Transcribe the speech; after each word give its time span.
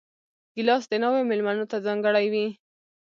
ګیلاس 0.55 0.83
د 0.89 0.93
ناوې 1.01 1.21
مېلمنو 1.29 1.65
ته 1.71 1.77
ځانګړی 1.85 2.25
وي. 2.33 2.47